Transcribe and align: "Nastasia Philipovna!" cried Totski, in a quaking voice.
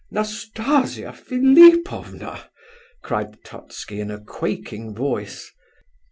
"Nastasia 0.09 1.13
Philipovna!" 1.13 2.49
cried 3.03 3.43
Totski, 3.43 3.99
in 3.99 4.09
a 4.09 4.19
quaking 4.19 4.95
voice. 4.95 5.51